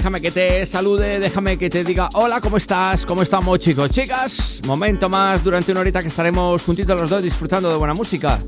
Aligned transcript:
Déjame 0.00 0.22
que 0.22 0.30
te 0.30 0.64
salude, 0.64 1.18
déjame 1.18 1.58
que 1.58 1.68
te 1.68 1.84
diga 1.84 2.08
hola, 2.14 2.40
¿cómo 2.40 2.56
estás? 2.56 3.04
¿Cómo 3.04 3.20
estamos 3.20 3.58
chicos? 3.58 3.90
Chicas, 3.90 4.62
momento 4.66 5.10
más 5.10 5.44
durante 5.44 5.72
una 5.72 5.82
horita 5.82 6.00
que 6.00 6.08
estaremos 6.08 6.64
juntitos 6.64 6.98
los 6.98 7.10
dos 7.10 7.22
disfrutando 7.22 7.68
de 7.68 7.76
buena 7.76 7.92
música. 7.92 8.38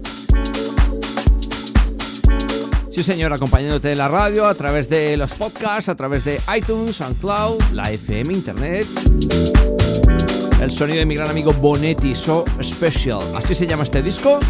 Sí 2.91 3.03
señor, 3.03 3.35
acompañándote 3.35 3.93
en 3.93 3.99
la 3.99 4.09
radio, 4.09 4.47
a 4.47 4.55
través 4.55 4.89
de 4.89 5.15
los 5.19 5.35
podcasts, 5.35 5.91
a 5.91 5.95
través 5.95 6.25
de 6.25 6.41
iTunes, 6.57 6.97
SoundCloud, 6.97 7.61
la 7.75 7.91
FM, 7.91 8.33
Internet. 8.33 8.87
El 10.59 10.73
sonido 10.73 11.01
de 11.01 11.05
mi 11.05 11.17
gran 11.17 11.29
amigo 11.29 11.53
Bonetti, 11.53 12.15
So 12.15 12.47
Special. 12.63 13.21
Así 13.37 13.55
se 13.55 13.67
llama 13.67 13.83
este 13.83 14.01
disco 14.01 14.41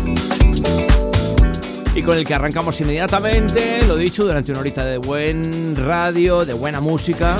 y 1.95 2.03
con 2.03 2.17
el 2.17 2.27
que 2.27 2.35
arrancamos 2.35 2.81
inmediatamente, 2.81 3.83
lo 3.87 3.97
dicho, 3.97 4.25
durante 4.25 4.51
una 4.53 4.61
horita 4.61 4.85
de 4.85 4.97
buen 4.97 5.77
radio, 5.77 6.45
de 6.45 6.55
buena 6.55 6.81
música. 6.81 7.37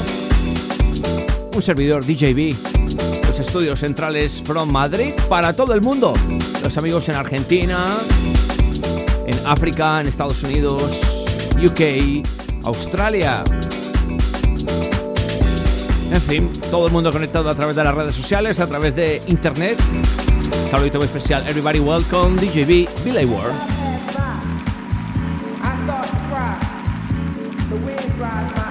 Un 1.55 1.63
servidor 1.63 2.05
DJB, 2.05 2.55
los 3.27 3.41
estudios 3.41 3.81
centrales 3.81 4.43
from 4.45 4.71
Madrid 4.71 5.15
para 5.29 5.55
todo 5.55 5.73
el 5.75 5.81
mundo. 5.81 6.13
Los 6.63 6.77
amigos 6.77 7.09
en 7.09 7.15
Argentina, 7.17 7.79
en 9.27 9.47
África, 9.47 10.01
en 10.01 10.09
Estados 10.09 10.43
Unidos, 10.43 11.25
UK, 11.57 12.27
Australia. 12.65 13.43
En 16.13 16.21
fin, 16.21 16.53
todo 16.71 16.87
el 16.87 16.93
mundo 16.93 17.11
conectado 17.11 17.49
a 17.49 17.55
través 17.55 17.75
de 17.75 17.85
las 17.85 17.95
redes 17.95 18.15
sociales, 18.15 18.61
a 18.61 18.67
través 18.67 18.95
de 18.95 19.23
internet. 19.29 19.79
Saludito 20.71 20.99
muy 20.99 21.07
especial, 21.07 21.47
everybody 21.49 21.81
welcome, 21.81 22.37
DJB, 22.37 22.89
Billy 23.05 23.25
World. 23.25 23.82
The 27.73 27.79
wind 27.79 28.13
drives 28.17 28.62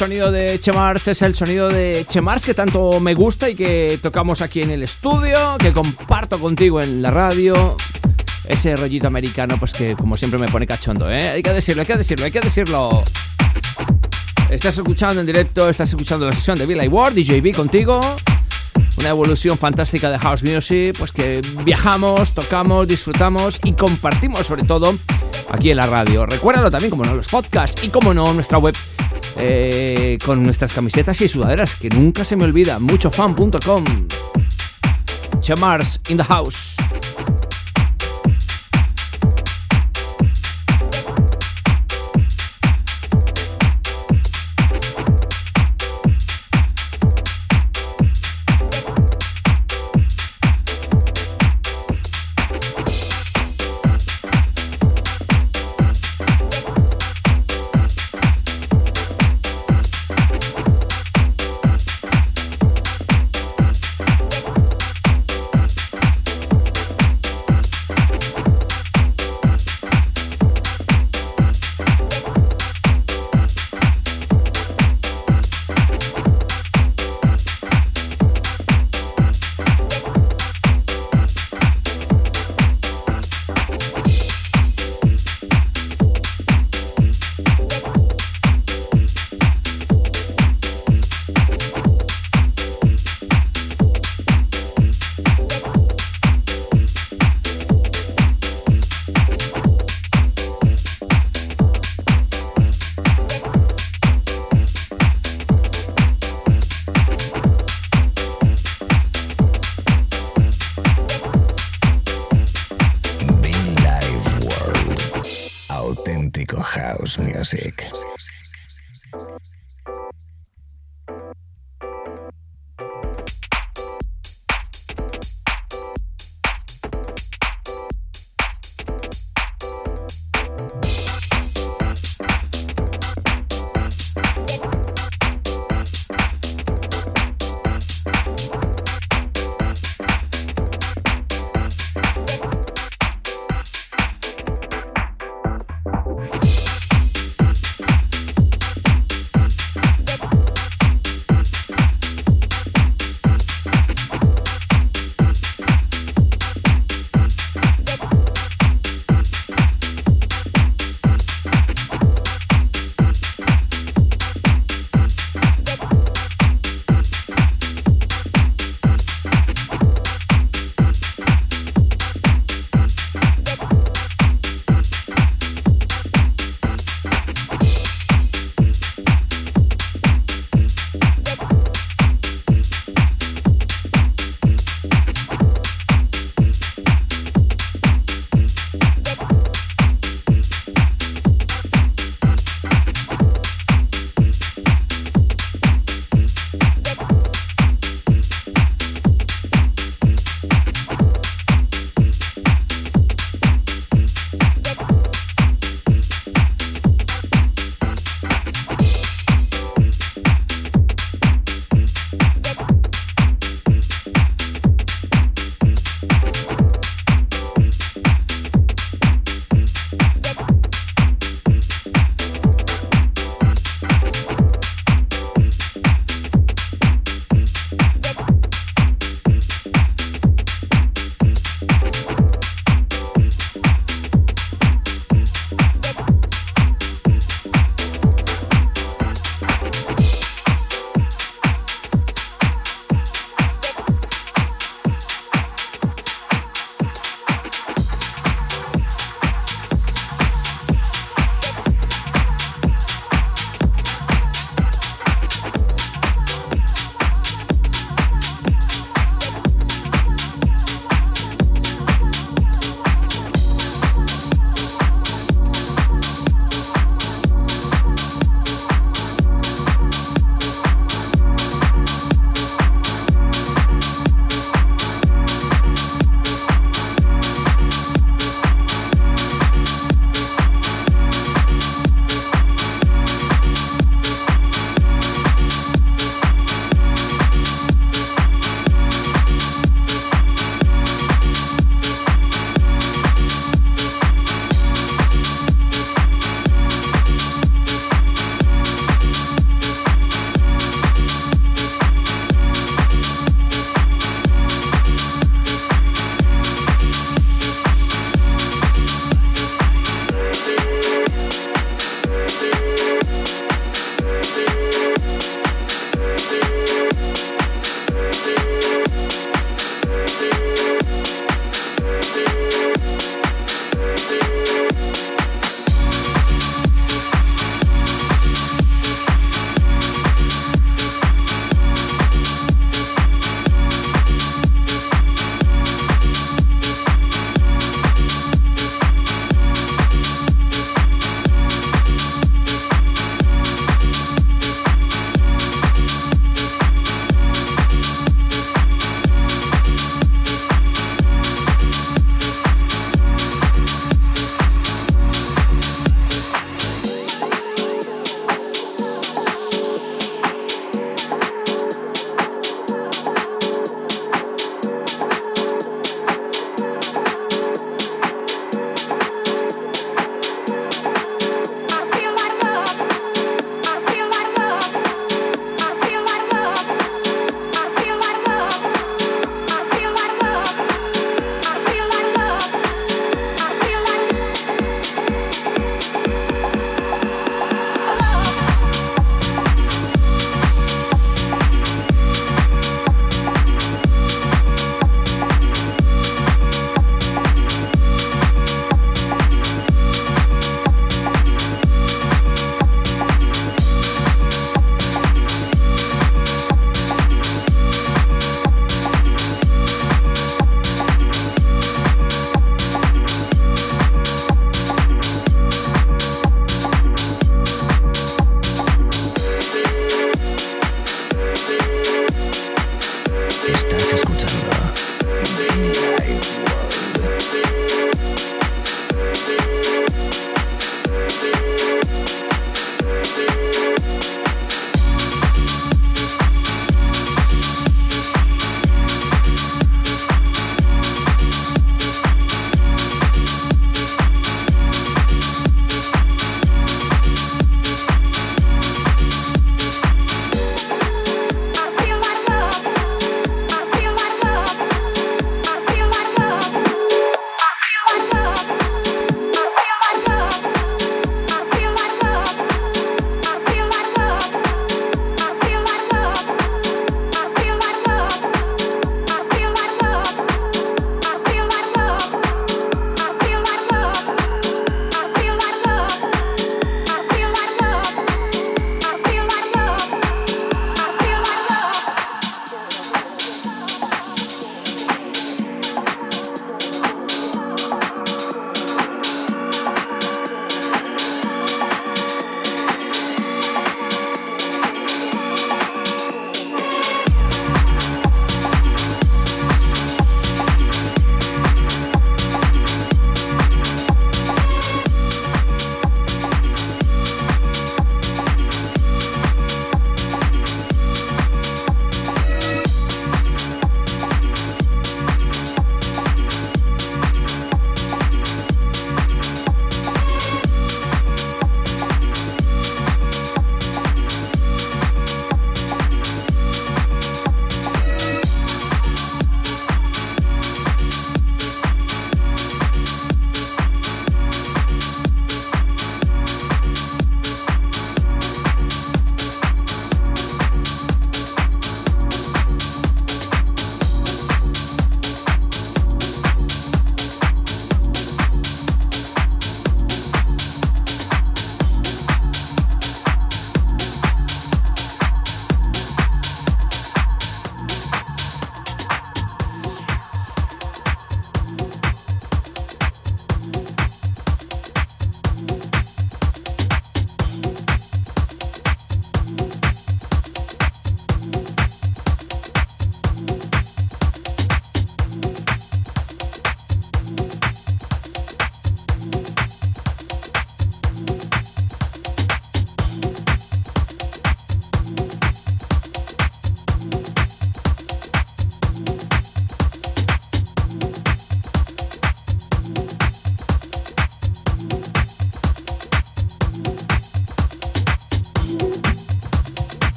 sonido 0.00 0.32
de 0.32 0.58
Chemars, 0.58 1.08
es 1.08 1.20
el 1.20 1.34
sonido 1.34 1.68
de 1.68 2.06
Chemars 2.08 2.42
que 2.42 2.54
tanto 2.54 3.00
me 3.00 3.12
gusta 3.12 3.50
y 3.50 3.54
que 3.54 3.98
tocamos 4.00 4.40
aquí 4.40 4.62
en 4.62 4.70
el 4.70 4.82
estudio, 4.82 5.58
que 5.58 5.74
comparto 5.74 6.38
contigo 6.38 6.80
en 6.80 7.02
la 7.02 7.10
radio. 7.10 7.76
Ese 8.48 8.76
rollito 8.76 9.08
americano, 9.08 9.56
pues 9.58 9.74
que 9.74 9.94
como 9.96 10.16
siempre 10.16 10.40
me 10.40 10.48
pone 10.48 10.66
cachondo, 10.66 11.10
¿eh? 11.10 11.28
Hay 11.28 11.42
que 11.42 11.52
decirlo, 11.52 11.82
hay 11.82 11.86
que 11.86 11.98
decirlo, 11.98 12.24
hay 12.24 12.30
que 12.30 12.40
decirlo. 12.40 13.04
Estás 14.48 14.78
escuchando 14.78 15.20
en 15.20 15.26
directo, 15.26 15.68
estás 15.68 15.90
escuchando 15.90 16.24
la 16.24 16.32
sesión 16.32 16.56
de 16.56 16.64
Billy 16.64 16.88
Ward, 16.88 17.12
DJB 17.12 17.54
contigo. 17.54 18.00
Una 18.96 19.10
evolución 19.10 19.58
fantástica 19.58 20.08
de 20.08 20.18
House 20.18 20.42
Music, 20.42 20.96
pues 20.98 21.12
que 21.12 21.42
viajamos, 21.62 22.32
tocamos, 22.32 22.88
disfrutamos 22.88 23.60
y 23.64 23.74
compartimos 23.74 24.46
sobre 24.46 24.62
todo 24.62 24.94
aquí 25.50 25.70
en 25.70 25.76
la 25.76 25.84
radio. 25.84 26.24
Recuérdalo 26.24 26.70
también, 26.70 26.88
como 26.88 27.04
no, 27.04 27.14
los 27.14 27.28
podcasts 27.28 27.84
y 27.84 27.90
como 27.90 28.14
no, 28.14 28.32
nuestra 28.32 28.56
web 28.56 28.74
eh, 29.40 30.18
con 30.24 30.42
nuestras 30.42 30.72
camisetas 30.72 31.20
y 31.20 31.28
sudaderas, 31.28 31.76
que 31.76 31.88
nunca 31.88 32.24
se 32.24 32.36
me 32.36 32.44
olvida, 32.44 32.78
muchofan.com. 32.78 33.84
Chamars 35.40 36.00
in 36.08 36.16
the 36.16 36.24
house. 36.24 36.76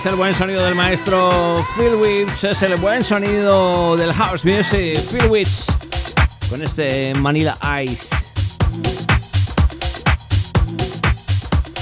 Es 0.00 0.06
el 0.06 0.14
buen 0.14 0.34
sonido 0.34 0.64
del 0.64 0.74
maestro 0.74 1.62
Phil 1.76 1.94
Witz, 1.96 2.44
es 2.44 2.62
el 2.62 2.76
buen 2.76 3.04
sonido 3.04 3.98
del 3.98 4.14
house 4.14 4.46
music. 4.46 4.98
Phil 5.10 5.28
Witz 5.28 5.66
con 6.48 6.62
este 6.62 7.12
Manila 7.12 7.58
Ice. 7.84 8.06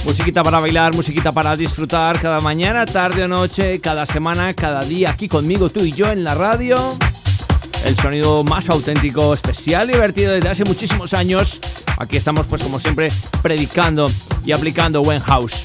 Musiquita 0.03 0.43
para 0.43 0.59
bailar, 0.59 0.93
musiquita 0.93 1.31
para 1.31 1.55
disfrutar 1.55 2.19
cada 2.19 2.41
mañana, 2.41 2.83
tarde 2.83 3.23
o 3.23 3.27
noche, 3.29 3.79
cada 3.79 4.05
semana, 4.05 4.53
cada 4.53 4.81
día 4.81 5.11
aquí 5.11 5.29
conmigo, 5.29 5.69
tú 5.69 5.79
y 5.85 5.93
yo 5.93 6.11
en 6.11 6.25
la 6.25 6.35
radio. 6.35 6.75
El 7.85 7.95
sonido 7.95 8.43
más 8.43 8.69
auténtico, 8.69 9.33
especial 9.33 9.87
divertido 9.87 10.33
desde 10.33 10.49
hace 10.49 10.65
muchísimos 10.65 11.13
años. 11.13 11.61
Aquí 11.97 12.17
estamos 12.17 12.47
pues 12.47 12.61
como 12.63 12.81
siempre 12.81 13.07
predicando 13.41 14.11
y 14.43 14.51
aplicando 14.51 15.01
buen 15.01 15.21
house. 15.21 15.63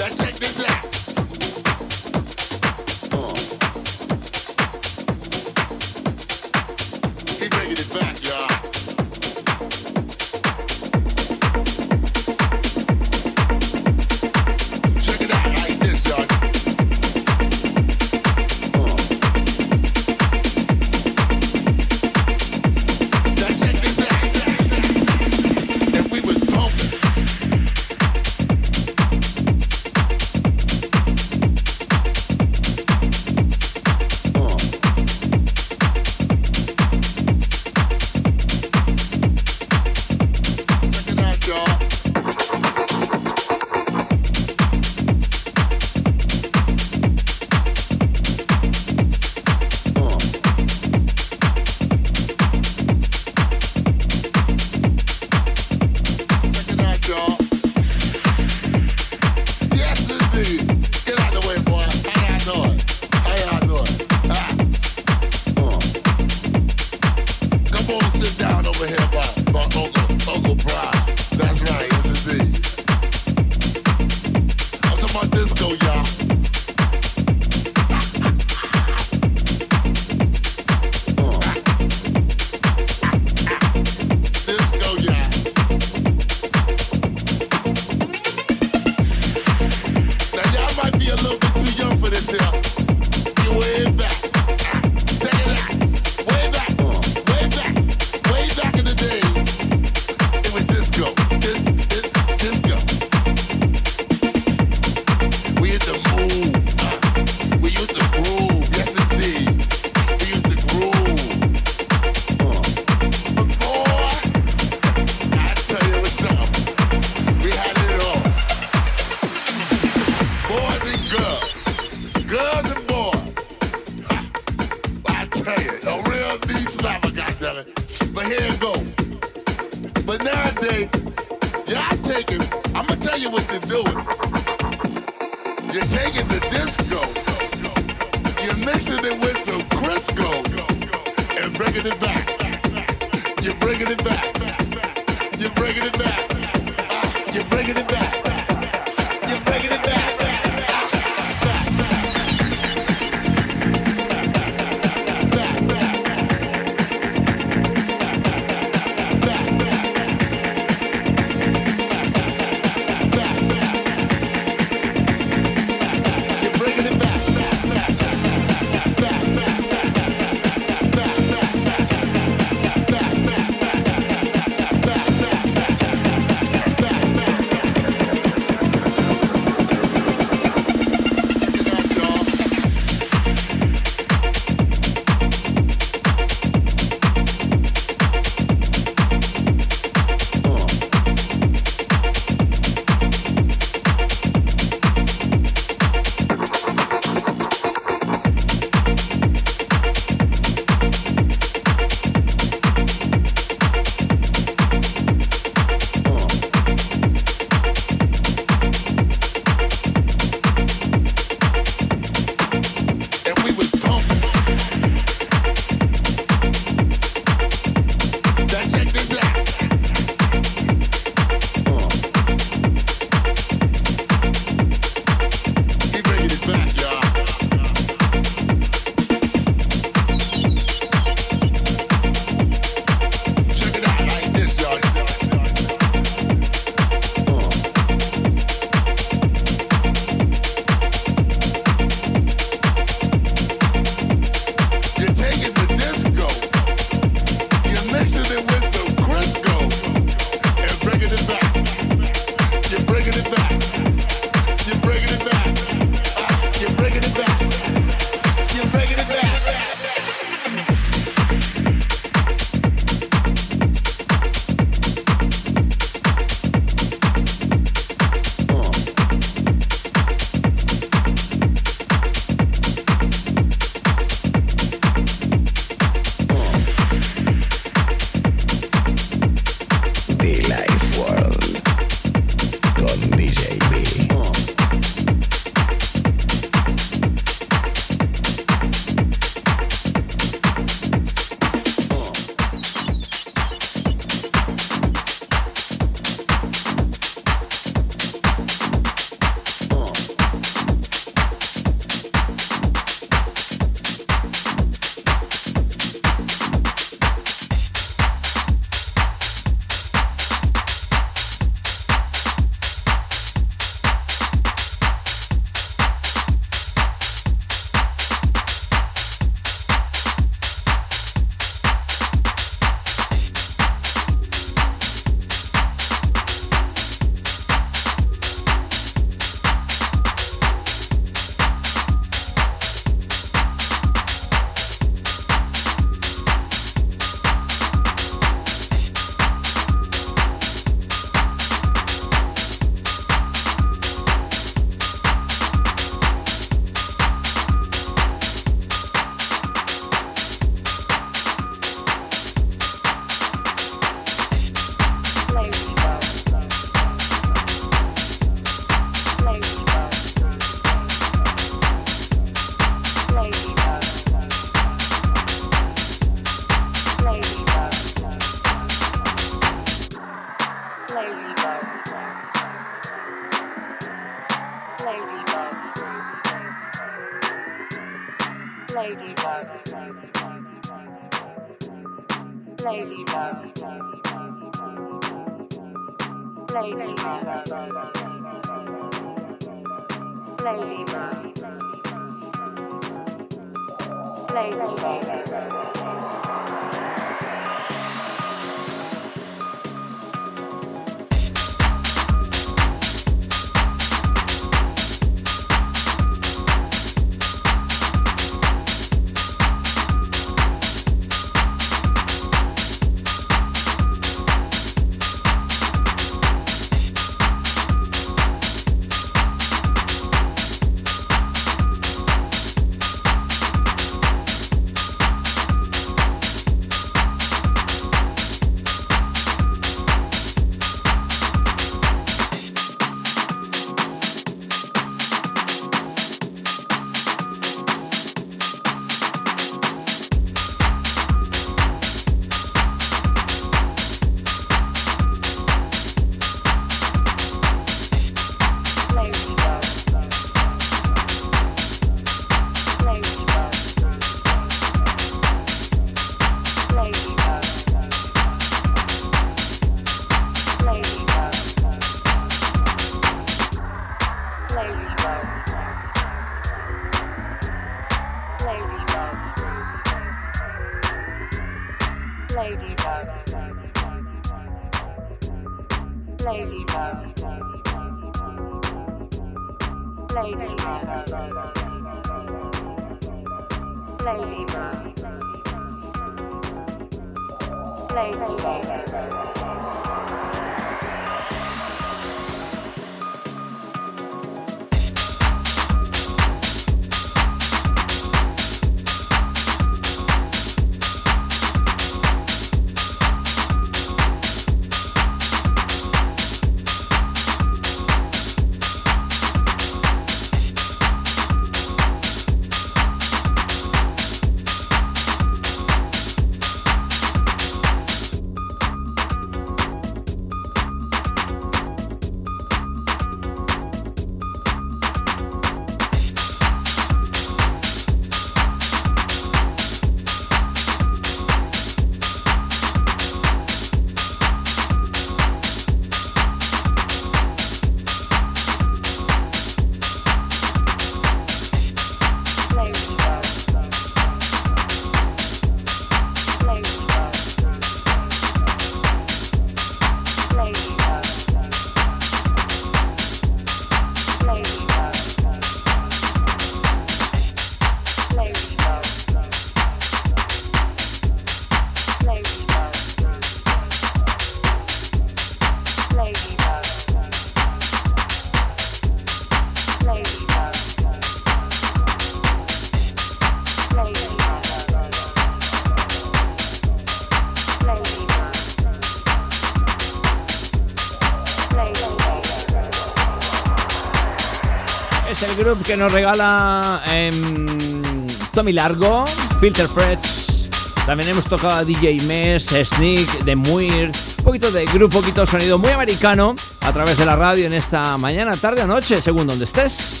Que 585.64 585.76
nos 585.76 585.92
regala 585.92 586.82
em, 586.86 588.06
Tommy 588.32 588.52
Largo, 588.54 589.04
Filter 589.38 589.68
Frets. 589.68 590.48
También 590.86 591.10
hemos 591.10 591.26
tocado 591.26 591.56
a 591.56 591.64
DJ 591.64 592.00
Mess, 592.04 592.46
Sneak, 592.46 593.24
The 593.24 593.36
Muir, 593.36 593.90
un 594.18 594.24
poquito 594.24 594.50
de 594.50 594.64
grupo, 594.64 595.00
poquito 595.00 595.20
de 595.20 595.26
sonido 595.26 595.58
muy 595.58 595.70
americano 595.72 596.34
a 596.62 596.72
través 596.72 596.96
de 596.96 597.04
la 597.04 597.16
radio 597.16 597.44
en 597.44 597.52
esta 597.52 597.98
mañana, 597.98 598.34
tarde 598.34 598.62
o 598.62 598.66
noche, 598.66 599.02
según 599.02 599.26
donde 599.26 599.44
estés. 599.44 600.00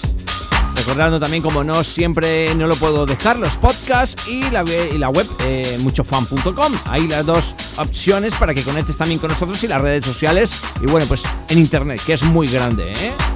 Recordando 0.74 1.20
también, 1.20 1.42
como 1.42 1.62
no, 1.62 1.84
siempre 1.84 2.54
no 2.54 2.66
lo 2.66 2.76
puedo 2.76 3.04
dejar, 3.04 3.38
los 3.38 3.58
podcasts 3.58 4.28
y 4.28 4.42
la, 4.50 4.64
y 4.90 4.96
la 4.96 5.10
web 5.10 5.26
eh, 5.40 5.76
muchofan.com. 5.80 6.72
Ahí 6.86 7.08
las 7.08 7.26
dos 7.26 7.54
opciones 7.76 8.34
para 8.36 8.54
que 8.54 8.62
conectes 8.62 8.96
también 8.96 9.20
con 9.20 9.30
nosotros 9.30 9.62
y 9.62 9.68
las 9.68 9.82
redes 9.82 10.06
sociales. 10.06 10.50
Y 10.80 10.86
bueno, 10.86 11.06
pues 11.06 11.24
en 11.50 11.58
internet, 11.58 12.00
que 12.06 12.14
es 12.14 12.22
muy 12.22 12.48
grande, 12.48 12.90
¿eh? 12.90 13.35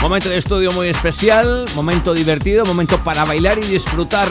Momento 0.00 0.28
de 0.28 0.38
estudio 0.38 0.70
muy 0.72 0.88
especial, 0.88 1.64
momento 1.74 2.14
divertido, 2.14 2.64
momento 2.64 2.98
para 3.02 3.24
bailar 3.24 3.58
y 3.58 3.66
disfrutar. 3.66 4.28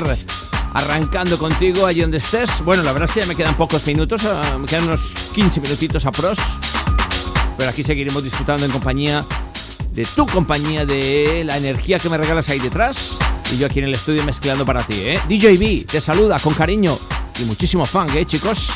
Arrancando 0.73 1.37
contigo 1.37 1.85
allí 1.85 2.01
donde 2.01 2.19
estés. 2.19 2.63
Bueno, 2.63 2.83
la 2.83 2.93
verdad 2.93 3.09
es 3.09 3.13
que 3.13 3.19
ya 3.21 3.25
me 3.25 3.35
quedan 3.35 3.55
pocos 3.55 3.85
minutos, 3.85 4.23
ah, 4.25 4.57
me 4.59 4.65
quedan 4.65 4.85
unos 4.85 5.13
15 5.33 5.59
minutitos 5.59 6.05
a 6.05 6.11
pros. 6.11 6.39
Pero 7.57 7.69
aquí 7.69 7.83
seguiremos 7.83 8.23
disfrutando 8.23 8.65
en 8.65 8.71
compañía 8.71 9.25
de 9.91 10.05
tu 10.05 10.25
compañía, 10.25 10.85
de 10.85 11.43
la 11.45 11.57
energía 11.57 11.99
que 11.99 12.09
me 12.09 12.17
regalas 12.17 12.47
ahí 12.49 12.59
detrás. 12.59 13.17
Y 13.51 13.57
yo 13.57 13.67
aquí 13.67 13.79
en 13.79 13.85
el 13.85 13.93
estudio 13.93 14.23
mezclando 14.23 14.65
para 14.65 14.83
ti, 14.83 14.95
¿eh? 14.95 15.19
DJB 15.27 15.85
te 15.85 15.99
saluda 15.99 16.39
con 16.39 16.53
cariño 16.53 16.97
y 17.39 17.45
muchísimo 17.45 17.85
fan, 17.85 18.09
¿eh, 18.15 18.25
chicos? 18.25 18.71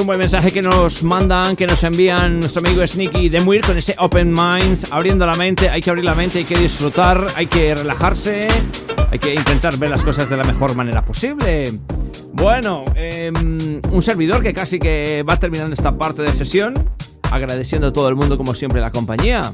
Un 0.00 0.06
buen 0.06 0.18
mensaje 0.18 0.50
que 0.50 0.62
nos 0.62 1.02
mandan, 1.02 1.56
que 1.56 1.66
nos 1.66 1.82
envían 1.84 2.40
nuestro 2.40 2.60
amigo 2.60 2.86
Sneaky 2.86 3.28
Demuir 3.28 3.60
con 3.60 3.76
ese 3.76 3.94
Open 3.98 4.32
Mind, 4.32 4.86
abriendo 4.90 5.26
la 5.26 5.34
mente. 5.34 5.68
Hay 5.68 5.80
que 5.80 5.90
abrir 5.90 6.04
la 6.04 6.14
mente, 6.14 6.38
hay 6.38 6.44
que 6.44 6.56
disfrutar, 6.56 7.26
hay 7.34 7.46
que 7.46 7.74
relajarse, 7.74 8.48
hay 9.10 9.18
que 9.18 9.34
intentar 9.34 9.76
ver 9.76 9.90
las 9.90 10.02
cosas 10.02 10.30
de 10.30 10.36
la 10.36 10.44
mejor 10.44 10.74
manera 10.74 11.04
posible. 11.04 11.72
Bueno, 12.32 12.84
em, 12.94 13.80
un 13.90 14.02
servidor 14.02 14.42
que 14.42 14.54
casi 14.54 14.78
que 14.78 15.22
va 15.28 15.38
terminando 15.38 15.74
esta 15.74 15.92
parte 15.92 16.22
de 16.22 16.32
sesión, 16.32 16.74
agradeciendo 17.30 17.88
a 17.88 17.92
todo 17.92 18.08
el 18.08 18.16
mundo 18.16 18.38
como 18.38 18.54
siempre 18.54 18.80
la 18.80 18.90
compañía. 18.90 19.52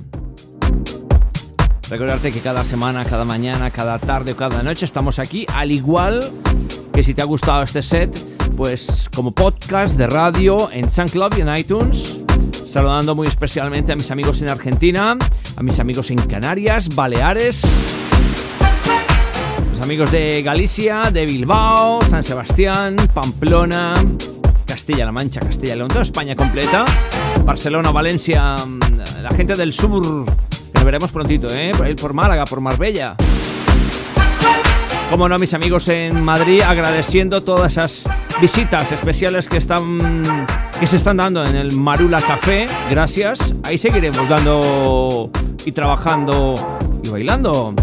Recordarte 1.91 2.31
que 2.31 2.41
cada 2.41 2.65
semana, 2.65 3.05
cada 3.05 3.25
mañana, 3.25 3.71
cada 3.71 3.99
tarde 3.99 4.33
o 4.33 4.37
cada 4.37 4.63
noche 4.63 4.85
estamos 4.85 5.19
aquí, 5.19 5.47
al 5.53 5.73
igual 5.73 6.21
que 6.93 7.03
si 7.03 7.15
te 7.15 7.23
ha 7.23 7.27
gustado 7.27 7.63
este 7.63 7.83
set, 7.83 8.36
pues 8.57 9.09
como 9.15 9.33
podcast 9.33 9.97
de 9.97 10.07
radio 10.07 10.71
en 10.73 10.91
SoundCloud 10.91 11.37
y 11.37 11.43
en 11.43 11.57
iTunes. 11.57 12.25
Saludando 12.69 13.15
muy 13.15 13.29
especialmente 13.29 13.93
a 13.93 13.97
mis 13.97 14.11
amigos 14.11 14.41
en 14.41 14.49
Argentina, 14.49 15.17
a 15.57 15.63
mis 15.63 15.79
amigos 15.79 16.11
en 16.11 16.19
Canarias, 16.19 16.89
Baleares, 16.95 17.61
los 19.71 19.81
amigos 19.81 20.11
de 20.11 20.43
Galicia, 20.43 21.11
de 21.13 21.27
Bilbao, 21.27 22.01
San 22.11 22.25
Sebastián, 22.25 22.97
Pamplona, 23.13 23.95
Castilla-La 24.67 25.13
Mancha, 25.13 25.41
Castilla-León, 25.41 25.89
toda 25.89 26.03
España 26.03 26.35
completa, 26.35 26.85
Barcelona, 27.45 27.93
Valencia, 27.93 28.57
la 29.23 29.31
gente 29.31 29.55
del 29.55 29.73
sur, 29.73 30.27
que 30.73 30.79
lo 30.79 30.85
veremos 30.85 31.13
prontito, 31.13 31.49
¿eh? 31.51 31.73
Por, 31.77 31.95
por 31.97 32.15
Málaga, 32.15 32.45
por 32.47 32.61
Marbella. 32.61 33.15
Como 35.11 35.29
no, 35.29 35.39
mis 35.39 35.55
amigos 35.55 35.89
en 35.89 36.25
Madrid, 36.25 36.63
agradeciendo 36.63 37.43
todas 37.43 37.73
esas 37.73 38.05
visitas 38.41 38.93
especiales 38.93 39.49
que 39.49 39.57
están 39.57 40.47
que 40.79 40.87
se 40.87 40.97
están 40.97 41.17
dando 41.17 41.45
en 41.45 41.57
el 41.57 41.73
Marula 41.73 42.21
Café. 42.21 42.67
Gracias. 42.91 43.55
Ahí 43.65 43.79
seguiremos 43.79 44.29
dando 44.29 45.31
y 45.65 45.73
trabajando 45.73 46.55
y 47.03 47.09
bailando. 47.09 47.75